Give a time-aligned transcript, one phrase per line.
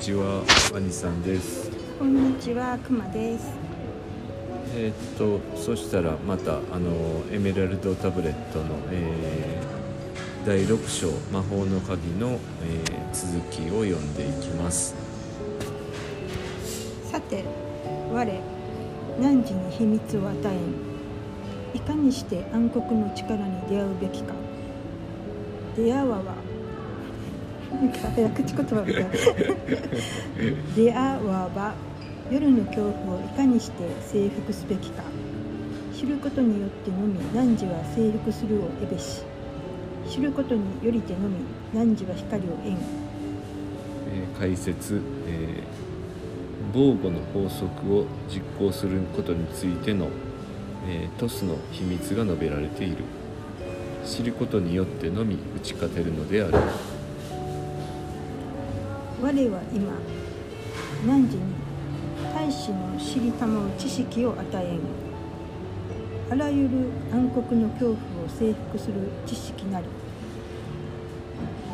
[0.00, 1.70] ちは、ワニさんです。
[1.98, 3.50] こんにちは、くまです。
[4.76, 8.76] えーっと、そしたら、また、あの、エメラルドタブレットの。
[8.92, 9.78] えー
[10.46, 14.94] 第6章魔法の鍵の、えー続きを読んでいきます。
[17.10, 17.44] さて、
[18.12, 18.42] 我、
[19.20, 21.76] 汝に秘密を与えん？
[21.76, 24.32] いかにして暗黒の力に出会うべきか。
[25.76, 26.47] 出会わは。
[27.72, 29.04] なんか早口言葉みたい。
[30.74, 31.74] 出会わば、
[32.30, 35.02] 夜の恐怖をいかにして征服すべきか。
[35.94, 39.22] 知ることによってのみ汝は征服するを得べし。
[40.08, 41.36] 知ることによりてのみ
[41.74, 42.72] 汝は光を得ん。
[42.72, 45.88] えー解説、えー
[46.70, 50.08] 防護の法則を実行することについての、
[50.86, 53.04] えートスの秘密が述べられている
[54.04, 56.54] 知ることによってのみ打ち勝てるのである
[59.28, 59.92] 我は今
[61.04, 61.38] 汝に
[62.34, 64.80] 大使の知りたまう知識を与えん
[66.32, 68.94] あらゆる暗黒の恐怖を征服する
[69.26, 69.86] 知識なり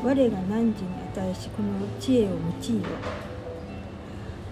[0.02, 0.72] 我が汝に
[1.14, 1.68] 与えしこの
[2.00, 2.40] 知恵を用いよ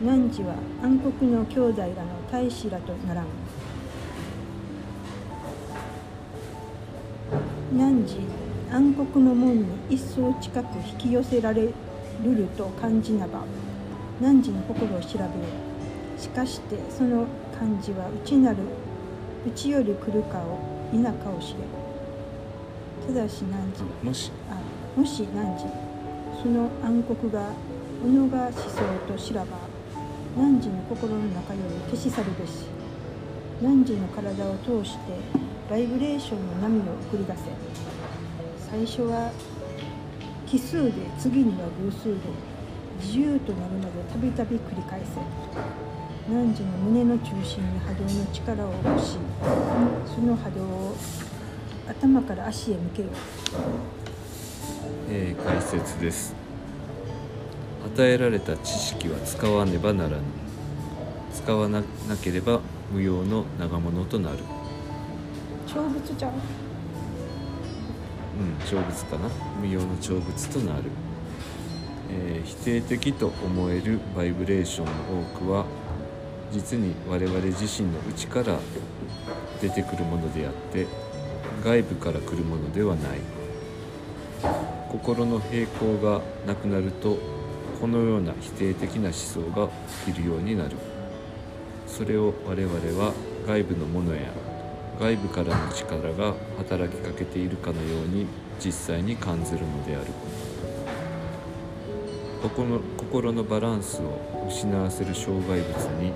[0.00, 1.94] 汝は暗黒の兄弟らの
[2.30, 3.26] 大使らとならん。
[7.74, 8.06] 汝
[8.70, 11.68] 暗黒の門に一層近く引き寄せられ
[12.24, 13.44] るると感じなば
[14.20, 15.30] 汝の心を調べよ
[16.18, 17.26] しかしてその
[17.58, 18.58] 感じは内なる
[19.46, 20.58] 内より来るかを
[20.92, 21.58] 否かを知れ。
[23.06, 24.30] ただし汝もし。
[24.48, 24.56] あ
[24.96, 25.58] もし汝
[26.42, 27.50] その暗黒が
[28.02, 28.68] 己が思想
[29.08, 29.56] と知らば
[30.36, 32.66] 汝の心の中より消し去るべし。
[33.60, 35.00] 汝の体を通して
[35.70, 37.42] バイブレーションの波を送り出せ。
[38.70, 39.32] 最初は
[40.52, 42.14] 奇数で次には偶数で
[43.00, 45.18] 自由となるまでたびたび繰り返せ。
[46.28, 49.16] 汝の胸の中心に波動の力を起こし
[50.14, 50.94] その波動を
[51.88, 53.08] 頭から足へ向けよ
[55.08, 56.34] えー解説です。
[57.86, 60.16] 与えられた知識は使わねばならぬ。
[61.32, 61.86] 使わなな
[62.22, 62.60] ければ
[62.92, 64.36] 無用の長物となる。
[65.66, 66.32] 長物じゃん。
[68.38, 68.66] うん。
[68.66, 69.28] 長物かな？
[69.60, 70.84] 無用の長物となる、
[72.10, 74.92] えー否定的と思えるバイブレーションの
[75.36, 75.64] 多くは
[76.52, 78.58] 実に我々自身の内から
[79.60, 80.86] 出てくるものであって
[81.64, 83.18] 外部から来るものではない。
[84.90, 87.16] 心の平衡がなくなると
[87.80, 89.68] このような否定的な思想が
[90.06, 90.76] 起きるようになる。
[91.86, 93.12] それを我々は
[93.46, 94.22] 外部のものや
[95.02, 98.24] 外部からの力が働きかけているかのように
[98.64, 100.06] 実際に感じるのである。
[102.40, 106.12] 心の心のバランスを失わせる障害物に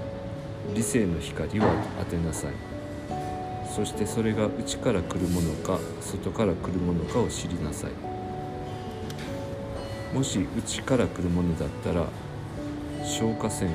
[0.72, 1.64] 理性の光を
[1.98, 2.52] 当てなさい。
[3.74, 7.90] そしてそれが内から来るものか外から来るものかを知りなさい。
[10.14, 12.06] もし内から来るものだったら
[13.02, 13.68] 消化線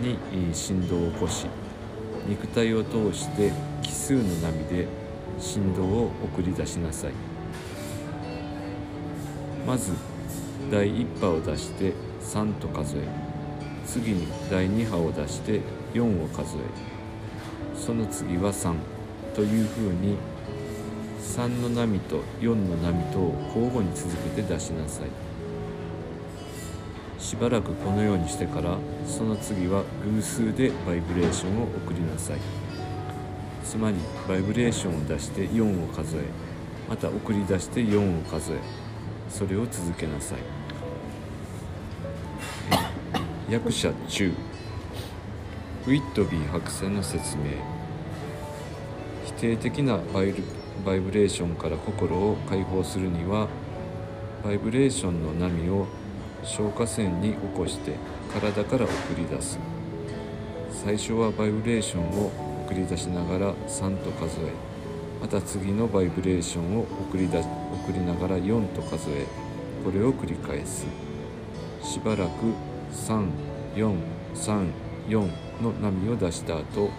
[0.00, 0.18] に
[0.54, 1.46] 振動を起こし
[2.26, 3.52] 肉体を通して
[3.86, 4.88] 奇数の波で
[5.38, 7.12] 振動を送り出しなさい。
[9.64, 9.92] まず
[10.72, 13.02] 第1波を出して3と数え。
[13.86, 15.60] 次に第2波を出して
[15.94, 16.60] 4を数え。
[17.78, 18.74] その次は3
[19.36, 20.16] というふうに
[21.20, 25.08] 3の波と4の波とを交互に続けて出しなさい。
[27.22, 32.65] しばらくこのようにしてからその次は偶数でバイブレーションを送りなさい。
[33.66, 33.96] つまり
[34.28, 36.20] バイブレーションを出して4を数え
[36.88, 38.58] また送り出して4を数え
[39.28, 40.38] それを続けなさい。
[43.50, 44.32] 役者中。
[45.86, 47.44] ウィットビー博士の説明。
[49.24, 50.44] 否定的なバイル
[50.84, 53.48] バイブレーションから心を解放するには
[54.44, 55.86] バイブレーションの波を
[56.44, 57.94] 消化線に起こして
[58.32, 59.58] 体から送り出す。
[60.70, 64.50] 最初はバイブレーションを送り出しながら3と数え
[65.20, 67.46] また次のバイブレーションを送り出送
[67.92, 69.24] りながら4と数え
[69.84, 70.84] これを繰り返す。
[71.80, 72.52] しばらく
[72.92, 75.30] 3434
[75.62, 76.90] の波を出した後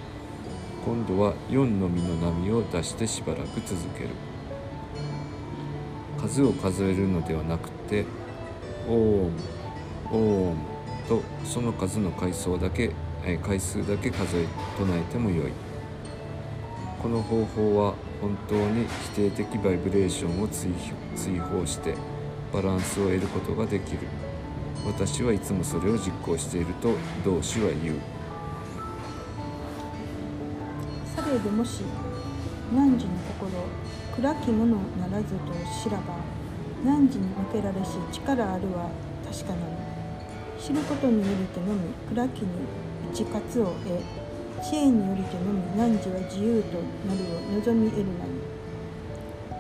[0.86, 4.12] 今度は4のみの波を出してしばらく続ける。
[6.18, 8.06] 数を数えるのではなくて
[8.88, 9.38] オーム
[10.12, 10.56] オーム
[11.10, 12.94] とその数の回数だけ
[13.30, 14.46] え回数だけ数え
[14.78, 15.52] 唱えてもよい。
[17.02, 20.72] この方法は本当に否定的バイブレーションを追
[21.40, 21.96] 放して
[22.52, 24.00] バランスを得ることができる。
[24.86, 26.94] 私はいつもそれを実行していると
[27.24, 28.00] 同志は言う。
[31.16, 31.84] されどもし
[32.72, 33.52] 汝の心
[34.16, 35.52] 暗きものならずと
[35.84, 36.16] 知らば
[36.84, 38.90] 汝に向けられし力あるは
[39.26, 42.48] 確かなり知ることによりてのみ暗きに
[43.12, 46.78] 一活を得知恵によりてのみ汝は自由と
[47.08, 48.32] なるを望み得るなり。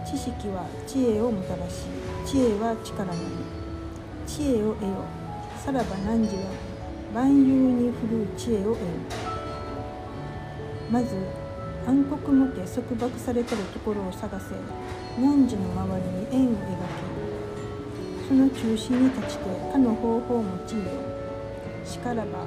[0.09, 1.85] 知識は知恵をもたらし
[2.25, 3.19] 知恵は力なり。
[4.25, 5.03] 知恵を得よ。
[5.63, 6.51] さらば汝は
[7.13, 8.87] 万有に振るう知恵を得る
[10.89, 11.15] まず
[11.85, 14.55] 暗黒もて束縛されてるところを探せ。
[15.17, 20.91] 汝の周りに円を描きその中心に立ちてかの方法を用いよ。
[21.85, 22.45] しからば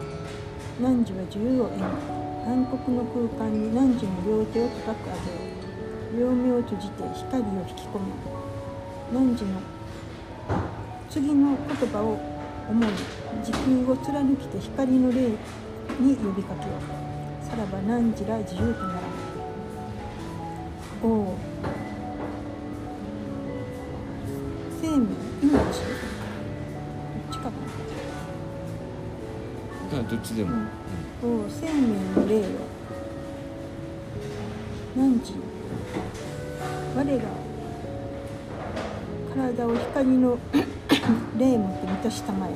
[0.81, 0.97] 汝は
[1.29, 1.85] 自由を得ぬ
[2.49, 6.33] 暗黒の空間に汝の両手を高く上げよう。
[6.33, 8.09] 両目を閉じて光を引き込め
[9.13, 9.61] 汝の
[11.11, 12.19] 次の言葉を
[12.69, 12.89] 思い
[13.45, 15.29] 時空を貫きて光の霊
[16.01, 17.47] に呼びかけよう。
[17.47, 19.01] さらば汝ら自由となら
[21.03, 21.37] おお
[24.81, 25.07] 生命
[25.43, 25.51] 命
[30.11, 30.69] どっちでも、な
[31.23, 31.71] おお生命
[32.21, 32.43] の霊よ
[34.97, 35.35] 汝
[36.97, 37.05] 我が
[39.33, 40.37] 体を光の
[41.39, 42.51] 霊もって満たしたまえ。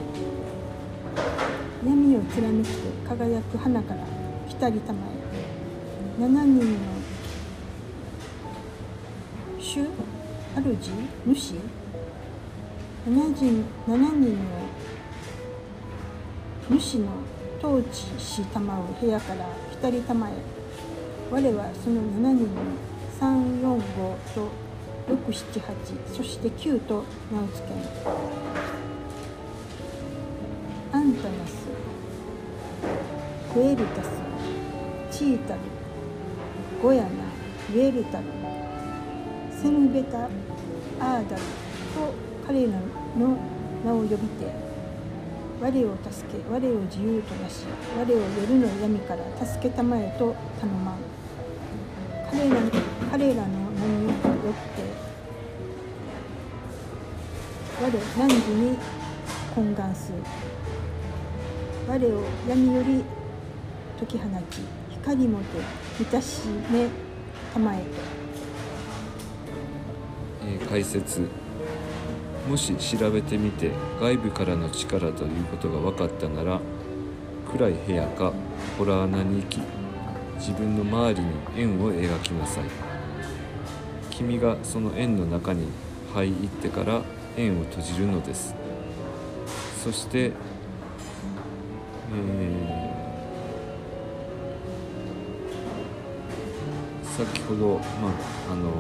[1.86, 2.76] 闇を貫きて
[3.08, 4.00] 輝く花から
[4.48, 4.98] 浸りたま
[6.18, 6.22] え。
[6.22, 6.64] 七人の
[9.60, 9.78] 主？
[9.80, 9.86] 主？
[11.32, 11.54] 主？
[13.06, 14.38] 七人七人
[16.70, 17.06] の主の
[17.64, 20.32] 統治したまう部屋から浸りたまえ
[21.30, 22.48] 我はその7人に
[23.18, 23.80] 345
[24.34, 24.50] と
[25.08, 27.78] 678そして9と名を付けん
[30.92, 31.66] アンタナス
[33.54, 34.10] クエルタス
[35.10, 35.60] チータル
[36.82, 38.24] ゴヤナウェルタル
[39.50, 42.12] セムベタアーダルと
[42.46, 42.72] 彼ら
[43.16, 43.38] の
[43.82, 44.63] 名を呼びて
[45.64, 47.64] 我を助け我を自由となし
[47.98, 48.06] 我を
[48.38, 50.96] 夜の闇から助けたまえと頼まん。
[52.30, 52.56] 彼ら
[53.10, 54.18] 彼らの名によっ
[54.76, 54.82] て
[57.82, 58.76] 我汝に
[59.56, 60.18] 懇願する。
[61.88, 63.02] 我を闇より
[63.98, 64.60] 解き放ち
[64.90, 65.44] 光もて
[65.98, 66.88] 満たしめ
[67.54, 67.84] たまえと。
[70.46, 71.43] えー解説。
[72.48, 73.70] もし調べてみて
[74.00, 76.60] 外部からの力ということが分かったなら
[77.50, 78.32] 暗い部屋か
[78.78, 79.60] ホラー穴に行き
[80.36, 82.64] 自分の周りに円を描きなさい。
[84.10, 85.68] 君がその円の中に
[86.12, 87.02] 入ってから
[87.36, 88.54] 円を閉じるのです。
[89.82, 92.94] そして、えー
[97.14, 98.70] 先ほど、まあ、あの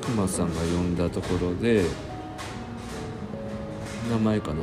[0.00, 1.84] クマさんが呼んだところで
[4.10, 4.62] 名前かな？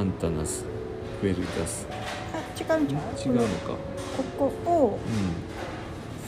[0.00, 0.64] アンタナス。
[1.20, 1.86] クエルタス。
[2.34, 2.38] あ
[2.74, 3.74] 違うんじゃない違うのか。
[4.38, 5.34] ここをうん。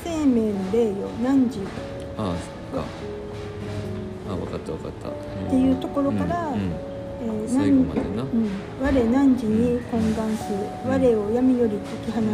[0.04, 1.60] 生命の霊よ汝
[2.16, 2.34] ああ
[2.72, 2.86] そっか。
[4.30, 5.12] あ分かった分かった、っ
[5.50, 6.60] ていうところからうんうん。
[6.60, 8.48] えー最後までな、うん、
[8.80, 10.52] 我汝に懇願す
[10.86, 12.24] 我を闇より解き放ち。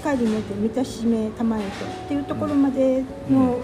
[0.00, 1.66] 光のて満たしめたまえと。
[1.84, 3.62] っていうところまでのを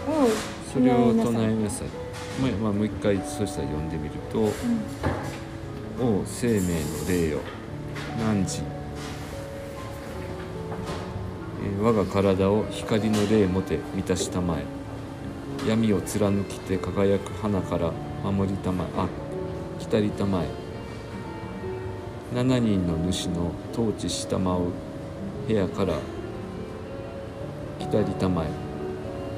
[0.76, 1.88] それを唱えなさい。
[2.38, 4.50] まあまあ、もう一回そしたら読んでみるとうん
[6.18, 7.38] 「おう生命の霊よ。
[8.18, 8.62] 汝、
[11.64, 14.64] えー我が体を光の霊もて満たしたまえ。
[15.66, 17.90] 闇を貫きて輝く花から
[18.23, 18.87] 守りたまえ。
[18.99, 19.09] あ
[19.78, 20.47] 浸りたまえ。
[22.35, 24.73] 7人の主の統治したまう
[25.49, 25.95] 部屋から
[27.78, 28.66] 浸りたまえ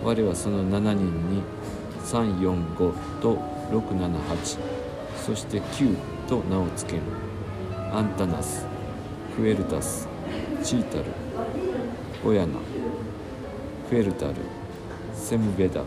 [0.03, 1.43] 我はその7人に
[2.05, 3.37] 345と
[3.71, 4.59] 678
[5.17, 5.97] そして9
[6.29, 7.03] と名を付ける。
[7.93, 8.67] アンタナス。
[9.37, 10.09] クエルタス。
[10.63, 11.05] チータル。
[12.25, 12.55] オヤナ。
[13.91, 14.35] フェルタル。
[15.15, 15.83] セムベダ。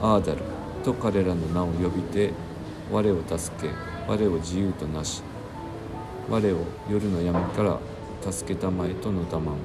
[0.00, 0.54] アーダル。
[0.84, 2.30] と彼らの名を呼びて
[2.92, 3.72] 我を助け
[4.06, 5.22] 我を自由となし
[6.28, 6.58] 我を
[6.90, 7.80] 夜の闇から
[8.30, 9.56] 助けたまえとのたまん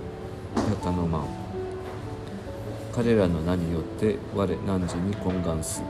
[0.81, 1.48] 頼まん。
[3.01, 5.81] 彼らの名によって我汝に懇願す。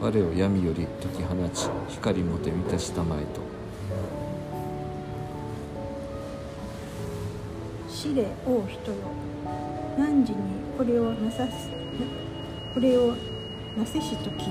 [0.00, 3.40] 我を闇より解き放ち光もて満たしたまえと。
[7.88, 8.96] 死れ王人よ。
[9.96, 10.34] 汝に
[10.76, 11.70] これをなさす
[12.74, 13.14] これを
[13.78, 14.46] なせしとき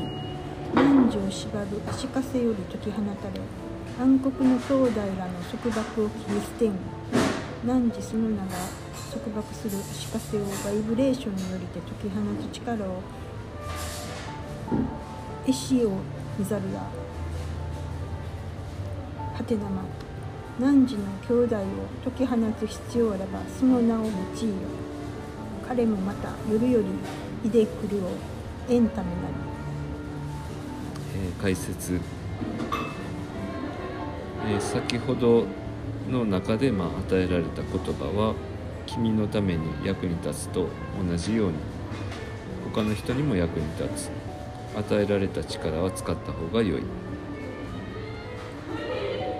[0.73, 3.41] 汝を縛る足かせより解き放たれ
[3.99, 6.71] 暗黒の兄弟らの束縛を切り捨てん。
[7.65, 8.80] 汝その名が
[9.11, 13.01] 束縛する足かせをバイブレーションによりて解き放つ力を
[15.45, 15.91] 絵師を
[16.39, 16.79] 見ざるや
[19.33, 19.83] はてなま
[20.59, 21.61] 汝の兄弟を
[22.05, 24.15] 解き放つ必要あらばその名を用いよ
[25.67, 26.87] 彼もまた夜より
[27.49, 28.11] いでくるを
[28.69, 29.33] 縁ためなり
[31.17, 31.99] えー解説、
[34.47, 35.45] えー先ほど
[36.09, 38.35] の中で、まあ、与えられた言葉は
[38.93, 40.67] 君のために役に立つと
[41.01, 41.53] 同じように
[42.73, 44.11] 他の人にも役に立つ
[44.77, 46.83] 与えられた力は使った方が良い。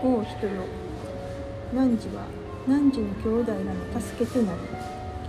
[0.01, 0.63] 王人よ
[1.73, 1.79] 汝
[2.15, 2.25] は
[2.65, 4.59] 汝の兄弟らの助けとなり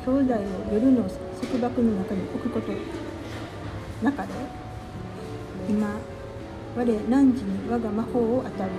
[0.07, 0.39] 兄弟を
[0.73, 2.73] 夜の束縛の中に置くこと。
[4.05, 4.29] 中で
[5.69, 5.89] 今
[6.77, 8.71] 我汝に我が魔法を与える。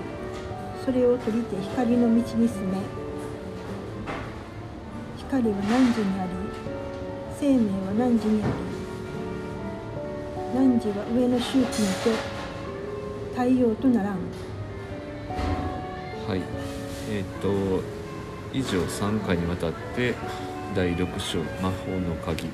[0.85, 3.02] それを取りて光の道に進め。
[5.33, 6.29] 光は汝にあり
[7.39, 8.47] 生命は汝にあ
[10.53, 11.65] り汝は上の周期に
[12.03, 12.11] て
[13.31, 14.17] 太陽とならん。
[16.27, 16.41] はい。
[17.09, 17.81] えっ、と
[18.53, 20.13] 以上3回にわたって
[20.75, 22.47] 第6章「魔法の鍵」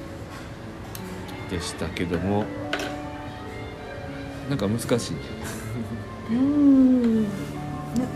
[1.51, 2.45] でしたけども
[4.49, 5.13] なんか難しい。
[5.15, 5.19] ね
[6.29, 7.23] うーん。
[7.23, 7.29] な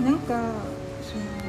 [0.06, 0.42] なんか
[1.02, 1.43] その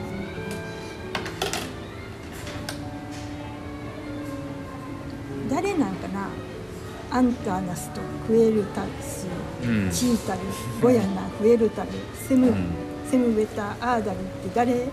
[7.15, 9.29] アンターナスとクエルタス、
[9.63, 10.41] うんチータル
[10.83, 11.91] ゴヤナクエルタル
[12.29, 12.67] セム、うん。
[13.09, 14.89] セムベタアーダルって誰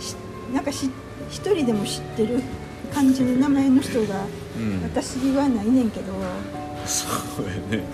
[0.00, 0.16] し
[0.52, 0.90] なんかし
[1.28, 2.40] 一人でも知ってる
[2.92, 4.24] 感じの名前の人が、
[4.56, 4.82] うん。
[4.82, 6.12] 私はないねんけど。
[6.86, 7.06] そ
[7.42, 7.84] うやね。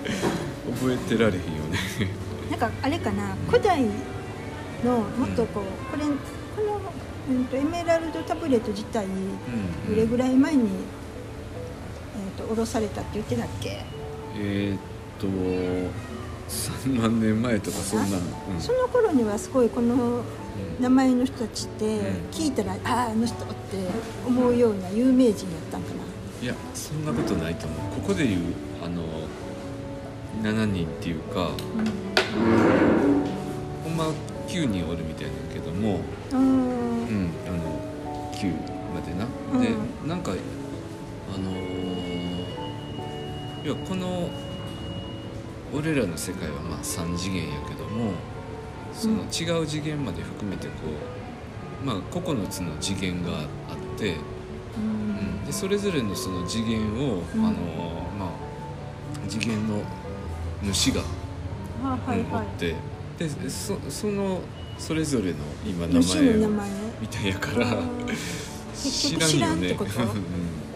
[0.72, 1.78] 覚えてられへんよね。
[2.50, 3.84] なんかあれかな古代
[4.84, 6.10] のもっとこう、これこ
[6.62, 6.80] の、
[7.30, 10.68] うん、とエメラルドタブレット自体うんどれぐらい前に、えー、
[12.38, 13.84] と下ろされたって言ってたっけ、
[14.36, 14.78] えーっ
[15.18, 15.26] と
[16.48, 18.10] 3万年前とかそんなん、
[18.54, 18.60] うん。
[18.60, 20.24] その頃にはすごいこのうん。
[20.80, 22.00] 名前の人たちってん。
[22.30, 23.54] 聞いたら、あああの人って
[24.26, 26.02] 思うような有名人やったんかな。
[26.42, 27.78] いやそんなことないと思う。
[28.00, 28.40] ここで言う
[28.82, 29.02] あの
[30.42, 31.50] 7人っていうか
[33.84, 34.04] ほんま
[34.46, 36.00] 9人おるみたいなんやけども
[36.32, 36.38] うん。
[36.38, 38.52] うんあの9
[38.94, 39.60] までな、うん。
[39.60, 39.68] で
[40.08, 41.97] なんかあのー
[43.64, 44.28] 要はこの
[45.74, 48.12] 俺らの世界はまあ3次元やけども
[48.92, 50.72] その違う次元まで含めてこ
[51.82, 54.16] うまあ9つの次元があって、
[54.76, 55.44] うん。
[55.44, 57.46] でそれぞれのその次元を、うん。
[57.46, 57.52] あの
[58.18, 59.82] まあ次元の
[60.62, 61.02] 主が、
[61.84, 62.74] あはいはうんおって
[63.18, 64.40] でそその
[64.76, 68.06] それぞれの今い名前みたいやからう ん
[68.74, 69.76] 知らんよね。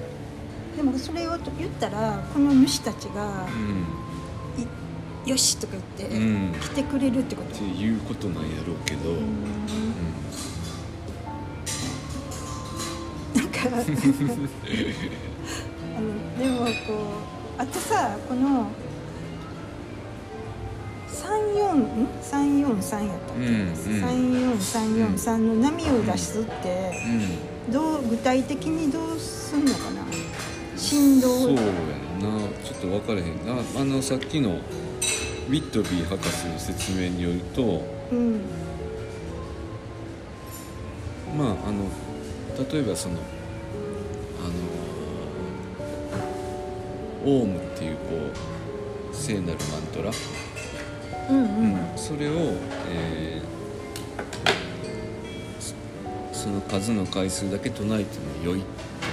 [0.76, 3.46] でもそれを言ったらこの主たちが
[5.26, 7.54] 「よし」とか言って、うん、うん、来てくれるってこと。
[7.54, 9.16] っていうことなんやろうけど、うん。
[9.16, 9.22] うん。
[13.34, 13.70] なんかあ
[16.00, 16.70] のでもこ
[17.58, 18.66] うあとさこの
[21.08, 23.72] 34ん？343やったっけ、うんうん。
[23.74, 26.92] 34343の波を出すって
[27.68, 27.72] うん。
[27.72, 30.01] どう具体的にどうすんのかな？
[30.92, 31.64] 振動そうやんな。
[32.64, 37.82] ちょっと分からへんなあのさっきのウィットビー博士の説明によると
[38.12, 38.40] うん
[41.36, 41.88] まああの
[42.70, 43.18] 例えばそのあ
[47.26, 48.02] のオウムっていうこ
[49.12, 50.10] う聖なるマントラ、
[51.30, 51.44] うんう
[51.94, 51.96] ん。
[51.96, 52.32] それを、
[52.90, 53.52] えー
[55.60, 55.74] そ
[56.44, 58.60] その数の回数だけ唱えても良い。
[58.60, 58.68] って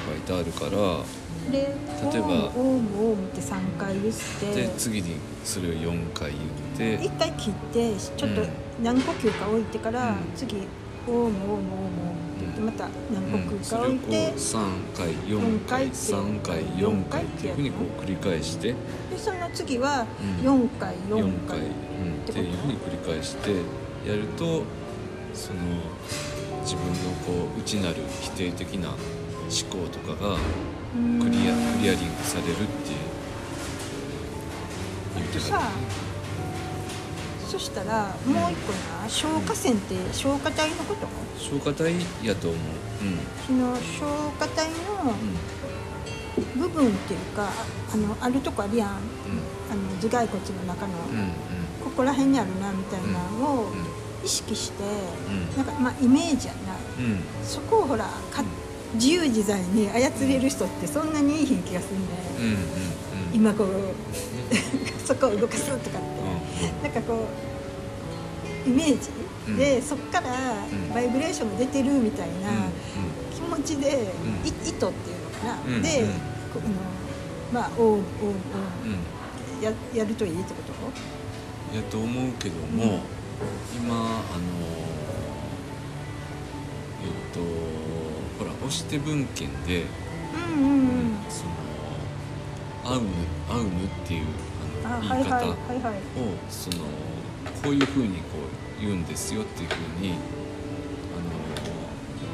[0.08, 1.04] 書いてあるから
[1.52, 1.76] で
[2.12, 4.68] 例えばオウムオウムって3回言って。
[4.68, 6.32] で次にそれを4回
[6.78, 8.50] 言って一回切ってちょっとうん。
[8.84, 10.16] 何呼吸か置いてから、うん。
[10.36, 10.68] 次
[11.08, 18.68] オウムオウムオウムってまた何呼うん、吸か置いて、3回4四回回って3回4回っていうふうにこう繰り返して。
[18.70, 18.76] で
[19.18, 20.06] その次は
[20.44, 20.68] うん。
[20.68, 21.70] 4回4 4回回、うん、っ
[22.26, 23.52] ていうふうに繰り返して
[24.08, 24.64] やると
[25.34, 25.60] その
[26.62, 26.94] 自分の
[27.26, 28.94] こう内なる否定的な
[29.50, 30.38] 思考とかが
[30.96, 31.20] うん。
[31.20, 33.00] クリアクリアリングされるっていう。
[35.18, 35.72] 言ってたさ
[37.48, 38.72] そしたらもう一個
[39.04, 41.08] な消化腺って消化体のこと？
[41.38, 42.60] 消化体やと思う。
[43.48, 46.62] その消化体のうん。
[46.62, 47.50] 部分っていうか
[47.92, 48.90] あのあるとこあるやん。
[48.90, 49.02] あの
[50.00, 51.28] 頭蓋骨の中の、うんうん。
[51.84, 53.08] ここら辺にあるなみたいな
[53.40, 53.86] のを、うん
[54.22, 55.56] 意識して、ん。
[55.56, 56.76] なんかまあイメージやな。
[57.00, 57.22] うん。
[57.42, 58.44] そこをほらか
[58.96, 62.60] 自由自在に操れる人ってそんなにいい気がするんうんうん
[63.34, 63.96] 今こう
[65.06, 67.28] そこを動かすとかって、うなんかこ
[68.66, 69.10] うイメージ
[69.56, 70.30] で、そこから
[70.66, 70.94] ん。
[70.94, 72.72] バイブレーションが出てるみたいな、んうん。
[73.34, 73.92] 気持ちで、ん。
[74.46, 76.10] い意図っていうのかな、うんで、うん。
[76.10, 76.66] この
[77.54, 78.02] まあおうおうおう
[78.86, 78.90] う
[79.60, 79.64] ん。
[79.64, 80.62] ややるといいってこ
[81.72, 81.76] と？
[81.76, 83.02] やと思うけども、
[83.76, 84.12] 今あの
[87.02, 87.40] えっと
[88.70, 89.84] ほら押して文献で、
[90.34, 91.26] うんうんうん。
[91.28, 91.52] その
[92.86, 93.10] 「会うぬ
[93.50, 94.26] 会うぬ」っていう
[94.86, 95.94] ああのはいはい言い方をはいはい。
[96.50, 96.78] その
[97.64, 98.38] こういうふうにこ
[98.80, 100.14] う言うんですよっていうふうにあ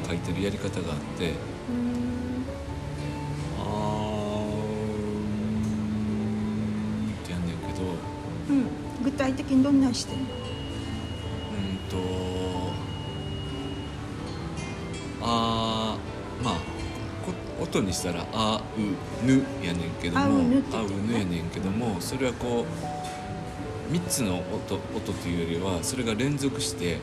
[0.04, 2.44] の書いてるやり方があってうーん
[3.58, 3.66] 「あー
[7.06, 7.82] ん」ってやんねんけど
[8.50, 8.66] うん。
[9.02, 11.96] 具体的にどんなんしてんのうんと
[17.76, 20.32] こ音にしたら「あうぬ」やねんけどもあう
[21.06, 22.64] ぬやねんけどもそれはこ
[23.90, 26.98] う3つの音音というよりはそれが連続して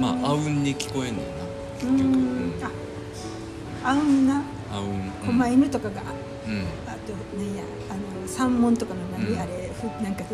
[0.00, 1.44] まああうんに聞こえんねんな
[1.78, 1.92] 結局。
[1.92, 2.50] うん。
[2.50, 4.42] んああうんな。
[4.72, 6.02] あうん狛犬とかが、
[6.46, 6.64] うん。
[6.86, 9.63] あとなんやあの三門とかの何、うんあれふ
[10.02, 10.24] なんか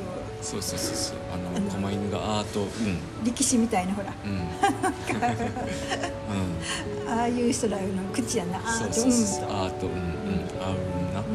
[0.43, 2.69] そうそうそうそうあのあの狛犬が「あ」と「うん」
[3.25, 4.13] 力士みたいなほら。
[4.25, 4.33] うん。
[4.33, 4.35] う
[7.17, 8.59] んああいう人らの口やな。
[8.59, 10.01] あそうーとそううんそうと「あ」と「うん」うん
[10.63, 10.75] 「あうん」
[11.15, 11.21] な。
[11.21, 11.27] うん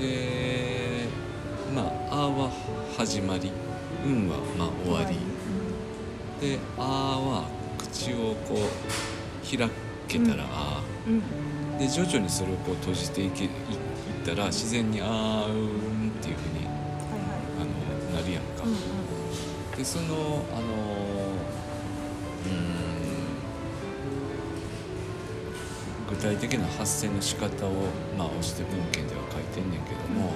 [0.00, 1.06] で
[1.74, 2.50] まあ「あ」は
[2.96, 3.50] 始まり
[4.04, 5.16] 「うん」はまあ終わり。
[6.48, 7.44] で「あ」は
[7.78, 8.58] 口をこう
[9.56, 9.68] 開
[10.08, 11.12] けたら「あうん。
[11.14, 11.22] うん」
[11.80, 13.50] で徐々にそれをこう閉じていけいいっ
[14.24, 16.59] たら自然に「あーうん」っていうふうに
[18.60, 18.66] か。
[18.66, 19.78] はいうん。
[19.78, 20.04] でその
[20.52, 20.64] あの
[22.44, 23.00] うーん。
[26.10, 27.70] 具体的な発声の仕方を
[28.18, 30.32] まあ押して文献では書いてんねんけども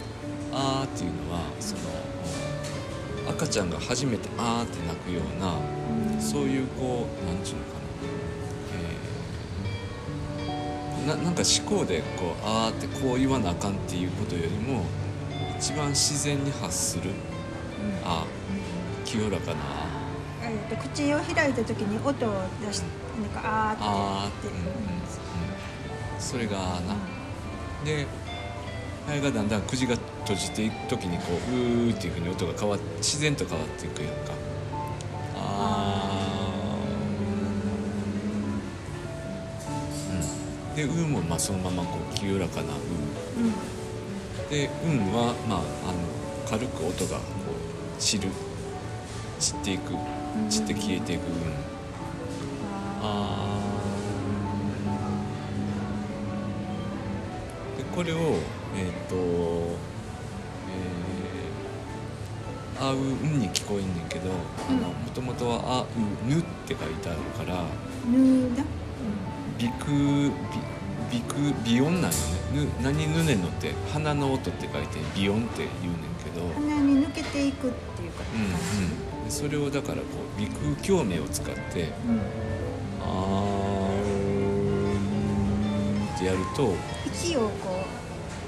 [0.52, 1.82] 「あー」っていうのはその
[3.30, 6.20] 赤ちゃんが初めて「あー」って泣くようなうん。
[6.20, 7.80] そういうこうなんちゅうのかな、
[11.06, 14.84] えーななんか思考でこう「あー」ってこう言わなあかんっていうことよりも
[15.58, 17.16] 一番自然に発するうん
[18.04, 19.56] 「あー」清らかな
[20.42, 22.82] 「えーと口を開いた時に音を出し
[23.20, 24.66] なんかあーってって、うんうん。
[24.66, 26.96] うん、それがな。
[27.84, 28.06] で
[29.08, 34.32] あれがだんだん口が閉じていく時にこう「うー」っていうふうに音が変わっ自然と変わっていくやんか。
[35.36, 40.82] あー。
[40.82, 40.92] うん。
[40.94, 42.76] で「う」もまあそのままこう清らかな「う
[43.38, 43.54] うん」
[44.50, 45.98] で「うん」はまああの
[46.48, 47.18] 軽く音が
[47.98, 48.28] 散る
[49.38, 49.92] 散っていく
[50.48, 51.32] 散って消えていく「うん」
[53.02, 53.58] あ
[57.76, 64.30] でこれをえっ、とえーあううんに聞こえんねんけど
[64.68, 68.62] あのもともとはあうぬって書いてあるからーぬだ？
[69.58, 70.30] びくび
[71.10, 71.34] びく
[71.64, 72.16] ビヨンなんよね。
[72.54, 76.42] ぬ何ぬねんのって鼻の音って書いてビヨンって言うねんけど
[77.08, 78.24] うん鼻に抜けていくっていうか。
[78.34, 78.44] うんう
[79.22, 79.24] ん。
[79.24, 80.02] でそれをだからこ
[80.36, 82.20] う鼻腔共鳴を使ってうん。
[83.00, 83.98] あー
[84.94, 86.74] んってやると
[87.06, 87.76] 息をこう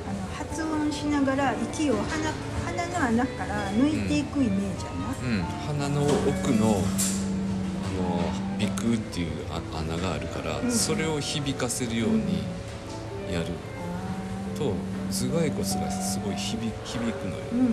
[0.08, 2.32] あの発音しながら息を鼻
[2.66, 8.04] 鼻の穴から抜いていくイメージやな、うん、鼻の奥のあの
[8.58, 10.72] 鼻腔っていうあ穴があるから、うん。
[10.72, 12.42] それを響かせるように
[13.32, 13.46] やる
[14.58, 14.74] と
[15.10, 17.68] 頭蓋骨がすごい響響くのよ、うんうんう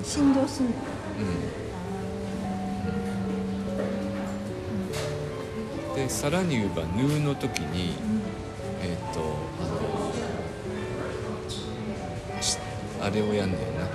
[0.00, 0.04] ん。
[0.04, 0.74] 振動するの。
[5.90, 8.20] うん、でさらに言えば「ヌー」の時にうん。
[8.82, 9.20] えっ、と
[9.60, 9.66] あ
[12.38, 12.56] のし
[13.00, 13.86] あれをやんねんな、う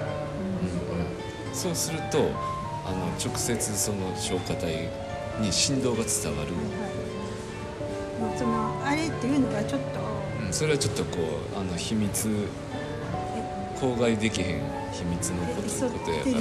[1.49, 2.29] んうん、そうすると
[2.85, 4.89] あの直接その消化体
[5.41, 6.51] に振動が伝わる、
[8.21, 9.87] もうそのあれっていうのがちょっと。
[10.45, 11.17] うん、それはちょっとこ
[11.55, 12.29] うあの秘密
[13.85, 16.37] 口外できへん秘密のことことやから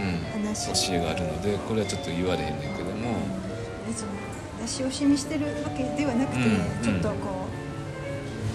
[0.00, 3.18] うん、話教えがあるのでこれはちょっと言われへんねんけども、
[4.62, 7.46] 出し惜しみしてるわけではなくて、うんちょっとこ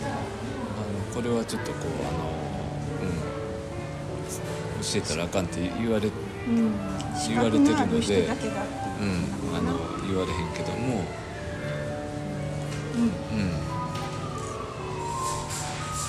[0.02, 2.34] あのこれはちょっとこうあの、
[3.06, 3.06] う
[4.80, 6.12] ん、教えたらあかんって言われ、う、
[6.48, 6.74] うん、
[7.30, 9.78] 言われてるのでううん、あの
[10.08, 11.06] 言われへんけども、
[12.96, 13.02] うん。
[13.02, 13.10] うん、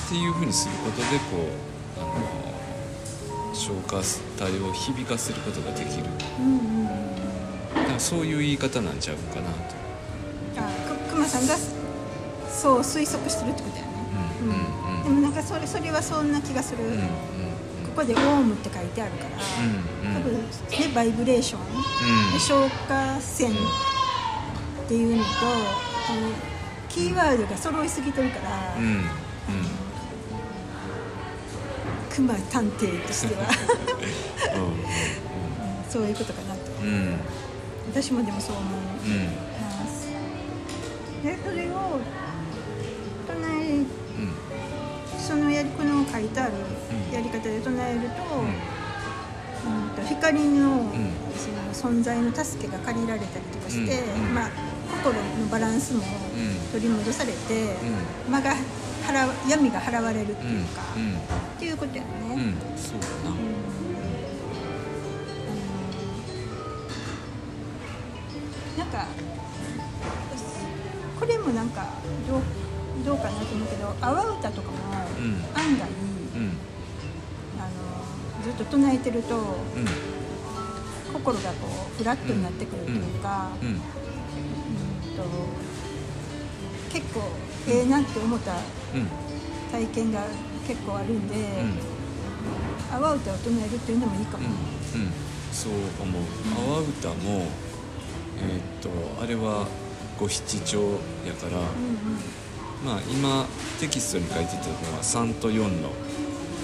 [0.07, 1.76] っていうふうにすることでこう
[3.55, 4.03] 消化
[4.39, 6.05] 体を響かせることができる。
[6.39, 7.95] うんうんうん。
[7.97, 9.57] あそういう言い方なんちゃうかなと
[10.59, 10.71] あ
[11.09, 11.57] く熊さんが
[12.51, 13.89] そう推測してるってことやね、
[14.43, 15.05] うんうんうん。
[15.05, 17.01] でもなんかそれそれはそんな気がする、うんうん
[17.97, 19.31] ここで「オウム」って書いてあるから、
[19.65, 20.49] うんうん多分ね
[20.95, 21.61] バイブレーション、
[22.33, 23.55] で消火栓っ
[24.87, 25.47] ていうのとこ
[26.13, 26.29] の
[26.91, 29.05] キーワードが揃いすぎてるから、うんうん
[32.17, 33.43] 熊探偵としては。
[33.43, 33.47] う
[35.93, 36.83] そういうことかなと。
[36.83, 37.19] んうんうん
[37.93, 39.27] 私もでもそう思いうん。
[39.27, 40.09] ます
[41.23, 42.01] でそれを
[43.29, 43.87] 唱えうん。
[45.19, 46.53] そのやりこの書いてある
[47.09, 47.15] うん。
[47.15, 49.83] やり方で唱えると,、うん。
[49.83, 50.91] うんと光の,、ん。
[51.75, 54.29] その存在の助けが借りられたりとかして、うん。
[54.29, 54.35] うん。
[54.35, 54.51] まあ、
[55.05, 56.73] 心のバランスもうん。
[56.73, 57.77] 取り戻されて、
[58.29, 58.55] 間が
[59.07, 61.19] 払わ闇が払われるっていうか、うんっ
[61.59, 62.11] ていうことやね。
[62.23, 63.31] うんうんそうだな。
[63.31, 63.37] うん。
[68.79, 69.07] なんか
[71.19, 71.87] これもなんか
[72.29, 72.43] どう
[73.05, 74.77] どうかなと思うけど阿波歌とかも
[75.19, 75.35] うん。
[75.55, 76.53] 案外、うん。
[77.59, 79.45] あのずっと唱えてるとうん。
[81.13, 83.69] 心がこうフラットになってくるというか、うん。
[83.69, 83.77] うん
[85.17, 85.23] と
[86.93, 87.23] 結構
[87.69, 88.61] ええなって思ったうん。
[89.73, 90.21] 体験が
[90.67, 91.35] 結構あるんで、
[92.93, 94.45] 阿波歌を唱えるっていうのもいいかも。
[94.95, 95.01] うん。
[95.01, 95.11] うん。
[95.53, 96.23] そう思う。
[96.53, 97.47] 阿波歌も
[98.39, 99.67] えーっとあれは
[100.21, 100.81] 五七調
[101.27, 101.67] やからうんうん。
[102.85, 103.47] まあ今
[103.81, 105.91] テキストに書いてたのは3と4の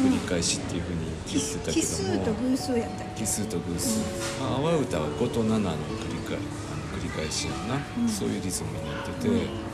[0.02, 4.00] 繰り返しっていうふうに言ってたけ奇数ども、と偶数やった奇数と偶数、
[4.40, 8.08] まあ、阿波歌は5と7の繰り返あの繰り返しやんな、うん。
[8.08, 9.71] そういうリズムになってて、うん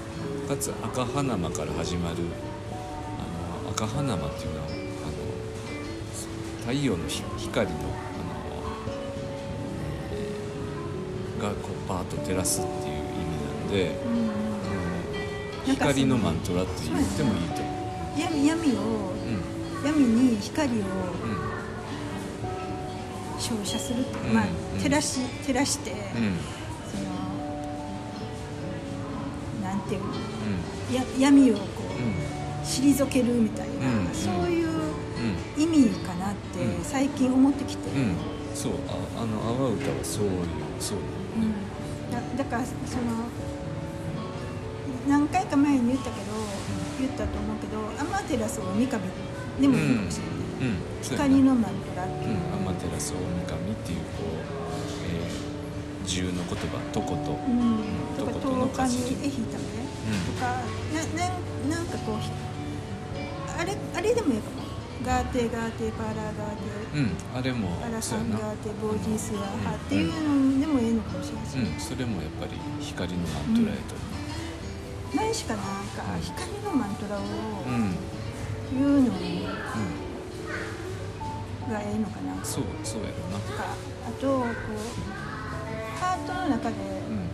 [0.48, 2.16] かつ赤花間から始まる
[3.18, 4.76] あの赤花間っていうのはあの
[6.60, 7.88] 太陽のひ光のあの、
[10.10, 14.00] えーがこうバーッと照らすっていう意味なんで、
[15.68, 15.74] うん。
[15.74, 17.60] 光のマントラって言ってもいいと。
[17.60, 17.70] 思
[18.16, 18.20] う。
[18.20, 19.84] 闇闇をうん。
[19.84, 20.82] 闇に光をうん。
[23.38, 24.80] 照射するまあうん。
[24.82, 26.38] 照らし照らして、うん
[29.88, 30.94] ていうのうん。
[30.94, 34.14] や闇をこう退けるみたいな、うん。
[34.14, 34.70] そういうう
[35.60, 36.84] ん意味かなってうん。
[36.84, 38.14] 最近思ってきて、うん、
[38.54, 40.32] そうああの阿波歌はそういう
[40.78, 40.98] そう。
[40.98, 41.00] う
[41.40, 41.52] ん。
[42.12, 43.28] だだからその
[45.08, 46.26] 何回か前に言ったけど、
[47.00, 48.98] 言ったと思うけどアマテラスを三上
[49.60, 50.76] でもいいかもしれない、うん。
[51.02, 52.28] 光のマントラってう。
[52.28, 52.52] いう、ん。
[52.52, 53.16] アマテラス大
[53.56, 54.36] 神っていうこう、
[55.08, 55.47] えー、
[56.08, 59.64] 自由の言葉「とこと」うん、とかとことの10日舵にエヒタメ
[60.24, 60.64] とか
[60.96, 62.30] なななんかこうひ
[63.60, 64.62] あれあれでもいいかも
[65.04, 66.96] ガーテガーテパラガーテ。
[66.96, 69.40] うんあれもパラサンガーテボージースワ
[69.70, 73.94] ハっていううんのでもいいのかもしれないし、うんそれもやっぱり光のマントラやと
[75.14, 77.20] 何しかなんか光のマントラを
[78.72, 79.12] 言うのうん、
[81.70, 82.42] がええのかな。
[82.44, 83.44] そうそうやろな。
[83.44, 83.64] とか
[84.08, 85.27] あとこう
[86.00, 87.28] ハートの中でうん。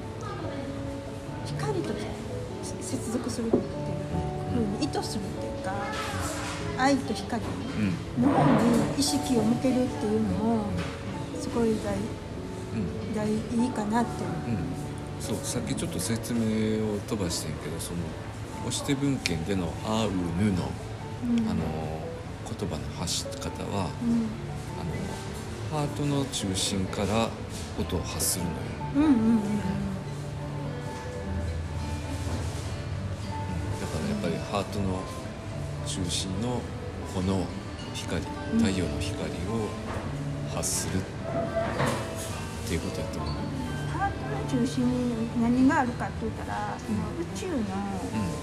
[1.46, 1.90] 光と
[2.81, 3.62] 接続するっていう
[4.55, 5.74] ふうに意図するっていうか
[6.79, 7.42] 愛と光
[8.18, 10.64] うんの方に意識を向けるっていうのも
[11.38, 13.14] すごい大うん。
[13.14, 14.59] 大いいかなって思う。
[14.59, 14.59] ん。
[15.20, 16.40] そうさっきちょっと説明
[16.85, 17.98] を飛ばしてんけどその
[18.66, 20.11] 押して文献での「あう
[20.42, 21.48] ぬ」のう、うん。
[21.48, 21.62] あの
[22.59, 23.88] 言葉の発し方は
[25.74, 27.28] ハートの中心から
[27.76, 28.56] 音を発するのよ。
[28.94, 29.02] うん。
[29.02, 29.40] うんうん
[33.80, 35.02] だからやっぱりハートの
[35.84, 36.60] 中心の
[37.12, 37.44] 炎
[37.92, 38.22] 光
[38.56, 39.66] 太陽の光を
[40.54, 43.34] 発するっていうことやと思う。
[43.98, 44.12] ハー
[44.46, 47.64] トの中心に何があるかって言ったらその宇宙の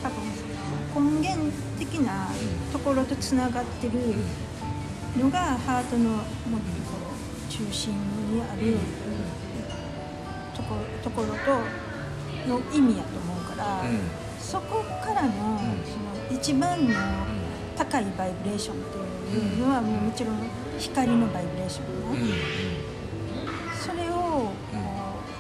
[0.04, 2.28] 多分根源的な
[2.74, 3.94] ところとつながってる
[5.18, 6.28] のがハートのもっと
[6.91, 6.91] こう
[7.52, 7.92] 中心
[8.34, 8.78] にある
[10.56, 11.52] ところところと
[12.48, 14.00] の意味やと思うから、うん。
[14.40, 15.60] そこからの,、ん。
[15.84, 16.96] その一番の
[17.76, 20.38] 高いバイブレーションっていうのはもうもちろん
[20.80, 22.20] 光のバイブレーションね、
[23.86, 24.52] それを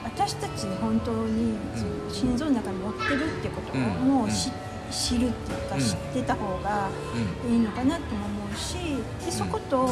[0.03, 3.85] 私たち本当にその心臓の中に持ってるってことをうん。
[4.09, 4.51] もう知
[4.91, 6.89] 知るっていうかうん知ってた方が
[7.49, 8.75] いいのかなとも思うし
[9.25, 9.87] でそこと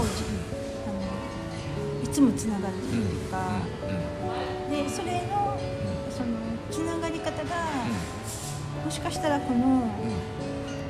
[2.11, 3.59] つもつながってるというか
[4.69, 5.59] でそれの
[6.09, 6.37] その
[6.71, 7.55] つながり方が
[8.83, 9.89] もしかしたらこの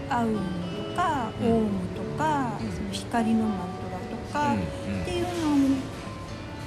[0.10, 0.40] アウム
[0.90, 5.30] とかオウムとかその光のマントラとかっていうの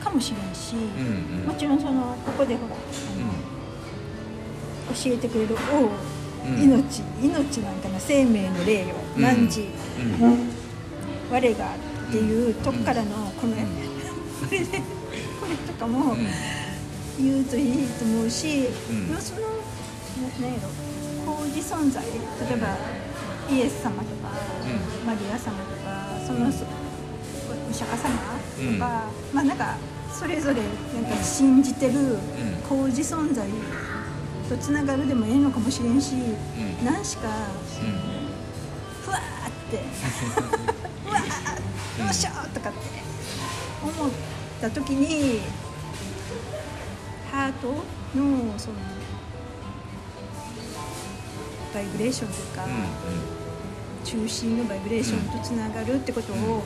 [0.03, 0.75] かもしれんし、
[1.47, 2.75] もちろんそのここでほら、
[4.95, 5.91] 教えてくれる王、
[6.45, 6.61] うん。
[6.61, 8.97] 命命なんかな生命の霊よ。
[9.17, 9.23] うん。
[9.23, 9.69] 何時、
[10.21, 10.51] うん。
[11.31, 13.55] 我がっていうとこからのこの、
[14.53, 14.79] れで
[15.41, 16.27] これとかもうん
[17.19, 19.17] 言うといいと思うし、うん。
[19.21, 19.49] そのな
[20.41, 20.69] なんやろ
[21.27, 22.11] 工事存在例
[22.55, 22.77] えば
[23.51, 24.31] イエス様とか、
[25.03, 26.65] うマリア様とかその、うんそ
[27.71, 28.11] お釈迦様
[28.75, 29.35] とか、うん。
[29.35, 29.77] まあなんか
[30.13, 30.63] それぞれ
[31.01, 32.19] なんか信じてる
[32.69, 33.47] 工事存在
[34.49, 36.85] とつながるでもええのかもしれんし、うん。
[36.85, 37.29] 何しか
[39.05, 39.77] ふわーって
[41.07, 42.79] うわーどうしようとかって
[43.83, 44.11] 思っ
[44.63, 45.41] た時に
[47.33, 47.69] ハート
[48.17, 48.77] のその
[51.75, 52.65] バイブレーションというか、
[54.05, 56.63] 中心のバイブレーションとつながるってことを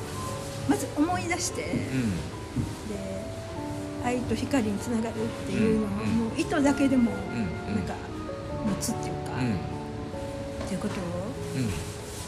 [0.68, 1.72] まず思い出して、で
[4.04, 7.14] 愛と光につながるっていうのを、うんもう意図だけでもう
[7.70, 7.94] んなんか
[8.66, 9.32] 持つっていうか、
[10.64, 11.04] っていうことを
[11.56, 11.70] うん。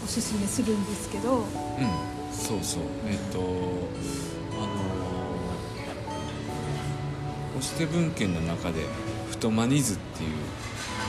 [0.04, 1.44] おすすめするんですけど、うん。
[2.32, 2.82] そうそう。
[3.06, 3.88] えっ、と
[7.58, 8.86] あの押して文献の中で
[9.30, 10.30] 「太マニズ」っていう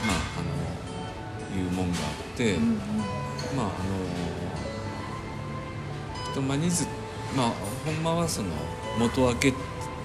[0.04, 2.78] まああのいうもんがあって、うんうん。
[3.56, 3.72] まああの
[6.30, 6.86] 太マニズ
[7.36, 7.52] まあ
[7.84, 8.48] ほんまはその
[8.98, 9.52] 元明けっ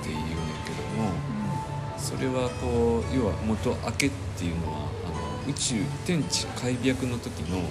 [0.03, 0.27] ていうんだ
[0.65, 1.11] けども
[1.97, 5.09] それはこう要は元明けっていうのはあ
[5.47, 7.67] の宇宙天地開闢の時のあの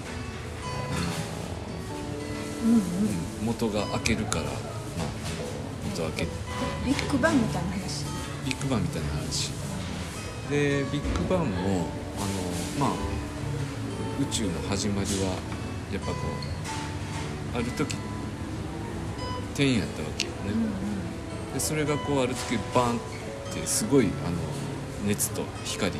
[2.64, 2.78] うんうん。
[2.78, 2.84] うん
[3.44, 4.54] 元が開けるから、まあ、
[5.84, 6.28] 元開け
[6.86, 8.13] ビッグバンみたいな話。
[8.44, 9.50] ビッグバンみたいな話。
[10.50, 11.56] でビッグバンも
[12.18, 12.20] あ
[12.80, 12.96] のまあ
[14.20, 15.36] 宇宙の始まりは
[15.92, 16.14] やっぱこ
[17.54, 17.96] うある時
[19.54, 20.58] 天やったわけようんうん。
[20.60, 20.66] ね
[21.54, 22.98] でそれがこうある時バンっ
[23.54, 24.36] てすごいあの
[25.06, 25.92] 熱と光。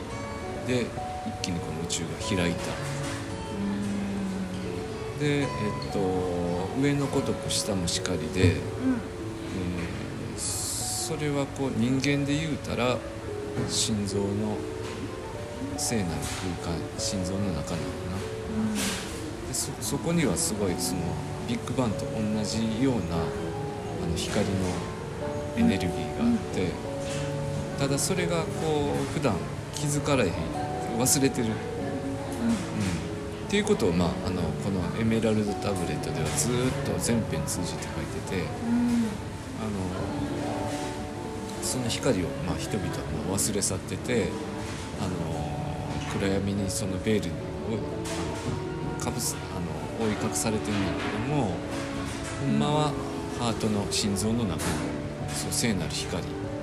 [0.67, 0.87] で
[1.27, 2.61] 一気にこの宇宙が開いた。
[5.21, 5.47] でえっ
[5.93, 5.99] と
[6.83, 9.14] 上のごとく下もしかりで、えー
[11.15, 12.99] それはこう人間で言うたら
[13.69, 14.59] 心臓の
[15.77, 16.09] 聖なる
[16.61, 17.77] 空間心臓の中なのかな。
[19.47, 21.03] でそこにはすごいその
[21.47, 24.53] ビッグバンと同じようなあの光の
[25.57, 26.73] エネルギーがあって、
[27.79, 29.37] ただそれがこう普段
[29.73, 30.33] 気づかれへん
[30.99, 31.57] 忘れてる、うん、っ
[33.49, 36.53] ていうことを、まあ、あのこの「エメラルドタブレット」ではずっ
[36.85, 38.84] と全編通じて書いてて
[41.75, 42.93] その光を、まあ、人々は
[43.27, 44.29] もう忘れ去ってて
[45.01, 47.79] あの暗闇にそのベールを
[48.95, 51.51] あのかぶすあの覆い隠されてるんだけども
[52.41, 52.93] ほんまは
[53.41, 54.61] ハートの心臓の中に
[55.31, 56.23] そう聖なる光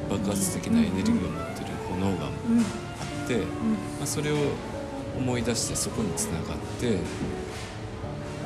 [0.10, 2.30] 爆発的なエネルギーを持ってる炎があ
[3.26, 3.44] って、ま
[4.04, 4.38] あ、それを
[5.18, 6.98] 思い出してそこにつながってっ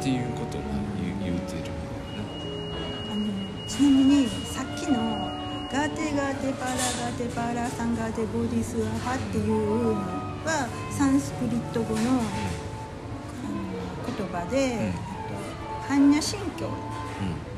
[0.02, 0.80] ていうことをまあ
[1.24, 1.76] 言うてるんだよ
[2.26, 2.74] ね。
[3.12, 3.16] あ
[3.62, 5.25] のちなみにさっきの
[5.76, 10.00] ガーテガーテパーラガーテパーラサンガーテボディスアハっていうの
[10.46, 12.08] はサンスクリット語の言
[14.32, 15.00] 葉で、えっと
[15.94, 16.70] 般若心経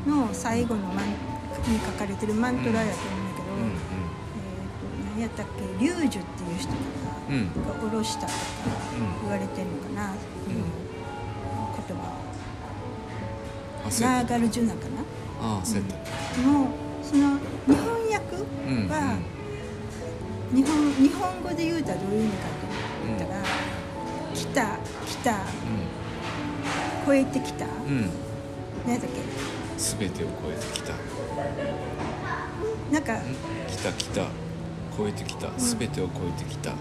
[0.10, 1.12] の最後のマンに
[1.86, 3.70] 書かれてるマントラやと思うんだけど、うんうん。
[3.70, 6.20] えー、と何やったっけ龍樹っていう
[6.60, 6.78] 人が
[7.80, 8.34] 下ろしたとか
[9.22, 10.56] 言われてるのかな、その
[11.88, 12.02] 言葉
[13.86, 14.32] あそうやった。
[14.34, 15.04] ナーガルジュナかな？
[15.40, 15.90] ああそうやっ
[16.34, 16.42] た。
[16.42, 16.68] の
[17.04, 18.40] その日本訳う
[18.86, 19.18] んは、
[20.54, 22.52] 日本日本語で言うたらどういう意味かと
[23.08, 23.44] 言ったら
[24.34, 25.40] 「来た来た
[27.06, 27.72] 超えてきた」うん。
[27.72, 28.10] うん
[28.86, 29.10] 何やったっ
[29.78, 30.94] 全てを超えてきた。
[30.94, 31.00] け
[32.92, 33.18] なんか
[33.68, 34.22] 来た来た。
[34.98, 35.50] 超えてきた。
[35.58, 36.72] 全てを超えてきた。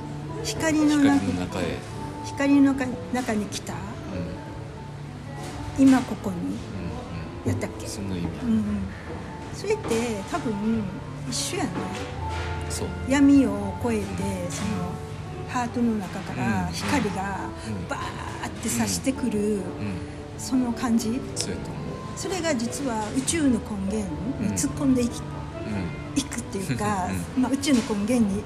[0.45, 1.77] 光の光中へ。
[2.25, 3.73] 光の中中に来た？
[3.73, 3.79] うん。
[5.85, 6.37] 今ここに？
[7.45, 7.85] うんやったっけ？
[7.87, 8.27] うんそんな意味。
[8.45, 8.63] うんうん。
[9.53, 10.53] それって多分
[11.29, 11.71] 一緒やね。
[12.71, 12.89] そう。
[13.09, 14.05] 闇を超えて
[14.51, 14.93] その
[15.49, 16.73] ハートの中からうん。
[16.73, 17.89] 光がうん。
[17.89, 19.61] バーって差してくるうん。
[20.39, 21.21] その感じ。
[22.17, 23.57] それが実は宇宙の根
[23.91, 23.97] 源
[24.41, 25.21] に突っ込んでいき,、
[26.25, 28.43] くっていうか、まあ、宇宙の根源に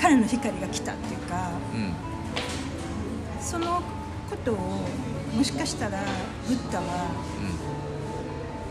[0.00, 3.42] 彼の光が来たっていうかうん。
[3.42, 3.82] その
[4.30, 4.56] ことを
[5.34, 6.02] もしかしたら
[6.48, 7.10] ブッダは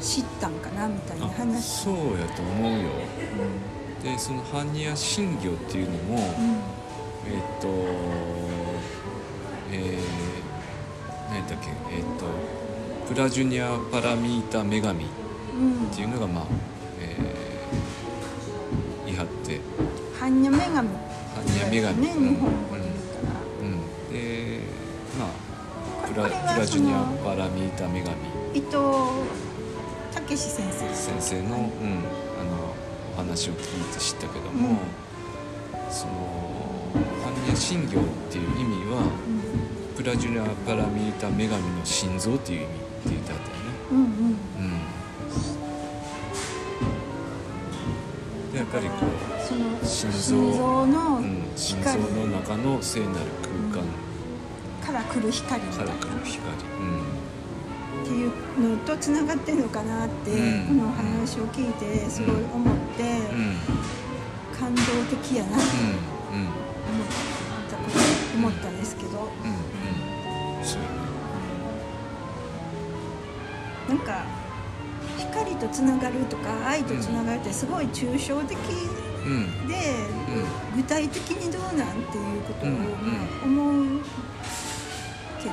[0.01, 1.83] 知ったんかなみたいなあ話。
[1.83, 2.89] そうやと思うよ。
[4.03, 6.21] でその般若心経っていうのも、うん。
[7.27, 7.67] えーっと
[9.71, 11.67] えー、何やったっけ？
[11.91, 12.25] えーっと
[13.13, 15.07] プラジュニア・パラミータ・女神っ
[15.55, 16.45] うんうんていうのがまあ、
[17.01, 19.59] えーはって。
[20.19, 20.71] 般若女神。
[20.71, 20.91] 般
[21.59, 22.01] 若女神。
[22.01, 22.29] ね、うん。
[22.29, 22.81] 日本語で
[23.61, 23.75] 言うん、
[24.13, 24.61] で
[25.19, 25.27] まあ
[26.07, 28.15] プラプラジュニアパラミータ女神。
[28.53, 28.77] 伊藤
[30.29, 30.93] 武史先生。
[30.93, 31.69] 先生の,、はいうん、
[32.39, 32.75] あの
[33.15, 34.77] お話を聞いて知ったけども、
[35.89, 36.13] その
[37.25, 39.95] 般若心経っていう意味はうん。
[39.97, 43.63] プラジュニアパラミータ女神の心臓っていう意味って言ってあったよね。
[43.91, 44.05] うんうん。
[44.05, 44.05] う
[48.49, 48.93] ん、でやっぱりこ
[49.39, 50.11] その心
[50.61, 53.11] 臓のうん、心臓光の中の聖なる
[53.71, 53.89] 空間。
[54.85, 55.91] から来る光みたいな。
[55.91, 56.43] から来る光、
[56.81, 57.28] うん
[58.03, 60.67] っていうのとつながってるのかなって、うん。
[60.67, 63.55] この話を聞いてすごい思って、うん
[64.59, 65.57] 感動的やな。
[65.57, 65.65] って
[66.33, 66.39] うん。
[66.41, 66.45] うん。
[66.45, 66.55] 思っ
[67.69, 67.97] たこと
[68.35, 69.11] 思ったんですけど、う
[69.47, 69.51] ん。
[73.87, 73.95] な。
[73.95, 74.25] んか
[75.17, 78.57] 光とつながるとか愛とつながるってすごい抽象的
[79.25, 79.67] うん。
[79.67, 79.75] で、
[80.75, 83.73] う具体的にどうなんっていうことを、思う
[85.41, 85.51] けど、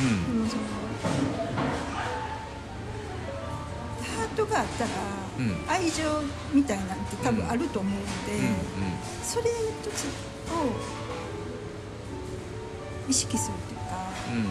[0.00, 0.04] うん。
[0.38, 0.62] でもその
[4.02, 4.90] ハートがあったら、
[5.38, 6.02] うん愛情
[6.52, 8.46] みたいなんて多分あると思うので、うん
[9.22, 9.48] それ一
[9.96, 10.04] つ
[10.52, 10.54] を
[13.08, 14.44] 意識するというか、あの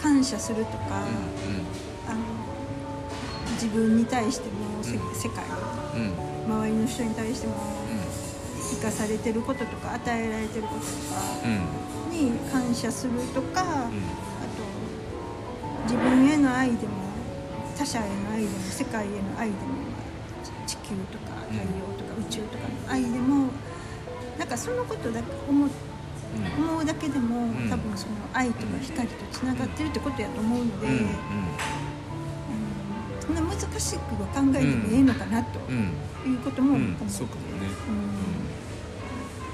[0.00, 0.82] 感謝するとか、うん
[2.10, 2.20] あの
[3.54, 4.82] 自分に対しても、
[5.14, 5.42] 世界
[5.96, 6.02] うん。
[6.02, 6.16] うん。
[6.62, 7.54] 周りの人に対しても
[8.74, 10.92] 生かされてることとか与えられてることとか
[11.44, 11.66] うん
[12.16, 13.90] に感謝するとか、あうん。
[14.56, 14.62] と
[15.84, 16.92] 自分への愛でも
[17.76, 19.60] 他者への愛でも世界への愛でも
[20.66, 23.50] 地球とか太陽とか宇宙とかの愛でも
[24.38, 25.68] なんかそのことだけ思
[26.58, 27.68] 思うだけでも、ん。
[27.70, 30.92] 多分その愛とか光とつながってるってことやと思うので、うん。
[30.92, 31.00] うん。
[31.00, 31.08] うん。
[33.20, 36.30] そんな難しくは考えてもええのかなとうん。
[36.30, 37.08] いうこともう思って、ん。
[37.08, 37.68] そうかもね。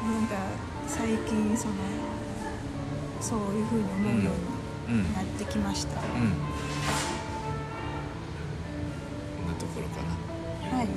[0.03, 0.12] うん。
[0.12, 0.35] なんか
[0.88, 1.75] 最近その
[3.22, 4.30] そういうふうに思うよ
[4.88, 4.98] ううん。
[4.98, 5.02] うん。
[5.04, 6.04] になってきました、うん。
[6.04, 6.08] こ
[9.44, 10.76] んなところかな。
[10.76, 10.88] はい。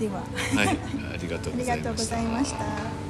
[0.00, 0.20] では。
[0.20, 0.68] はい、
[1.14, 1.64] ありがとうご。
[1.64, 3.05] ざいました